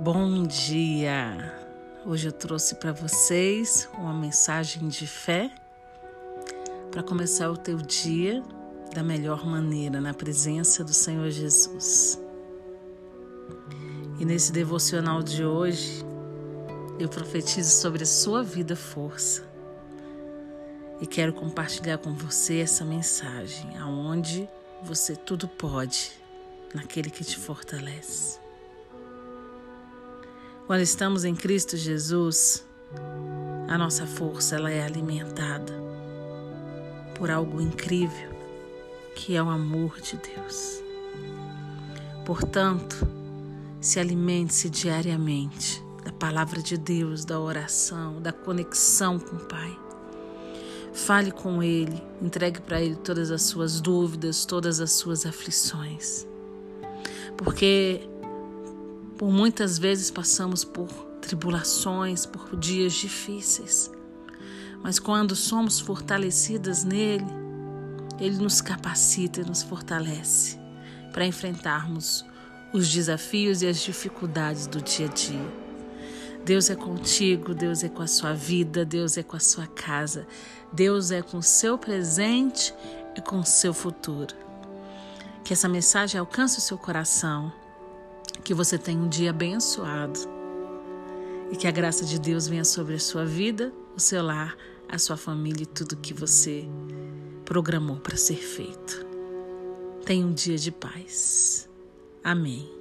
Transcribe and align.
Bom 0.00 0.44
dia! 0.44 1.52
Hoje 2.06 2.28
eu 2.28 2.32
trouxe 2.32 2.76
para 2.76 2.92
vocês 2.92 3.88
uma 3.98 4.14
mensagem 4.14 4.86
de 4.86 5.08
fé 5.08 5.50
para 6.92 7.02
começar 7.02 7.50
o 7.50 7.56
teu 7.56 7.78
dia 7.78 8.40
da 8.94 9.02
melhor 9.02 9.44
maneira 9.44 10.00
na 10.00 10.14
presença 10.14 10.84
do 10.84 10.92
Senhor 10.92 11.28
Jesus. 11.30 12.16
E 14.20 14.24
nesse 14.24 14.52
devocional 14.52 15.20
de 15.20 15.44
hoje, 15.44 16.04
eu 17.00 17.08
profetizo 17.08 17.72
sobre 17.72 18.04
a 18.04 18.06
sua 18.06 18.44
vida 18.44 18.76
força. 18.76 19.42
E 21.00 21.08
quero 21.08 21.32
compartilhar 21.32 21.98
com 21.98 22.14
você 22.14 22.60
essa 22.60 22.84
mensagem, 22.84 23.76
aonde 23.76 24.48
você 24.80 25.16
tudo 25.16 25.48
pode 25.48 26.12
naquele 26.72 27.10
que 27.10 27.24
te 27.24 27.36
fortalece. 27.36 28.46
Quando 30.68 30.82
estamos 30.82 31.24
em 31.24 31.34
Cristo 31.34 31.78
Jesus, 31.78 32.62
a 33.68 33.78
nossa 33.78 34.06
força 34.06 34.56
ela 34.56 34.70
é 34.70 34.84
alimentada 34.84 35.72
por 37.14 37.30
algo 37.30 37.58
incrível, 37.58 38.28
que 39.14 39.34
é 39.34 39.42
o 39.42 39.48
amor 39.48 39.98
de 39.98 40.18
Deus. 40.18 40.82
Portanto, 42.26 43.08
se 43.80 43.98
alimente-se 43.98 44.68
diariamente 44.68 45.82
da 46.04 46.12
palavra 46.12 46.60
de 46.60 46.76
Deus, 46.76 47.24
da 47.24 47.40
oração, 47.40 48.20
da 48.20 48.30
conexão 48.30 49.18
com 49.18 49.36
o 49.36 49.46
Pai. 49.46 49.74
Fale 50.92 51.30
com 51.30 51.62
Ele, 51.62 52.02
entregue 52.20 52.60
para 52.60 52.78
Ele 52.78 52.96
todas 52.96 53.30
as 53.30 53.40
suas 53.40 53.80
dúvidas, 53.80 54.44
todas 54.44 54.80
as 54.80 54.92
suas 54.92 55.24
aflições. 55.24 56.26
Porque 57.38 58.06
por 59.18 59.30
muitas 59.32 59.78
vezes 59.78 60.12
passamos 60.12 60.64
por 60.64 60.86
tribulações, 61.20 62.24
por 62.24 62.56
dias 62.56 62.94
difíceis, 62.94 63.90
mas 64.80 65.00
quando 65.00 65.34
somos 65.34 65.80
fortalecidas 65.80 66.84
nele, 66.84 67.26
ele 68.20 68.36
nos 68.36 68.60
capacita 68.60 69.40
e 69.40 69.44
nos 69.44 69.62
fortalece 69.62 70.56
para 71.12 71.26
enfrentarmos 71.26 72.24
os 72.72 72.88
desafios 72.88 73.60
e 73.60 73.66
as 73.66 73.80
dificuldades 73.80 74.68
do 74.68 74.80
dia 74.80 75.06
a 75.06 75.12
dia. 75.12 75.68
Deus 76.44 76.70
é 76.70 76.76
contigo, 76.76 77.52
Deus 77.54 77.82
é 77.82 77.88
com 77.88 78.02
a 78.02 78.06
sua 78.06 78.32
vida, 78.32 78.84
Deus 78.84 79.18
é 79.18 79.22
com 79.24 79.36
a 79.36 79.40
sua 79.40 79.66
casa, 79.66 80.26
Deus 80.72 81.10
é 81.10 81.22
com 81.22 81.38
o 81.38 81.42
seu 81.42 81.76
presente 81.76 82.72
e 83.16 83.20
com 83.20 83.40
o 83.40 83.44
seu 83.44 83.74
futuro. 83.74 84.34
Que 85.42 85.52
essa 85.52 85.68
mensagem 85.68 86.20
alcance 86.20 86.58
o 86.58 86.62
seu 86.62 86.78
coração 86.78 87.52
que 88.48 88.54
você 88.54 88.78
tenha 88.78 88.98
um 88.98 89.10
dia 89.10 89.28
abençoado 89.28 90.18
e 91.52 91.56
que 91.56 91.66
a 91.66 91.70
graça 91.70 92.02
de 92.02 92.18
Deus 92.18 92.48
venha 92.48 92.64
sobre 92.64 92.94
a 92.94 92.98
sua 92.98 93.22
vida, 93.22 93.70
o 93.94 94.00
seu 94.00 94.22
lar, 94.22 94.56
a 94.88 94.98
sua 94.98 95.18
família 95.18 95.64
e 95.64 95.66
tudo 95.66 95.98
que 95.98 96.14
você 96.14 96.66
programou 97.44 97.98
para 97.98 98.16
ser 98.16 98.38
feito. 98.38 99.06
Tenha 100.02 100.24
um 100.24 100.32
dia 100.32 100.56
de 100.56 100.72
paz. 100.72 101.68
Amém. 102.24 102.77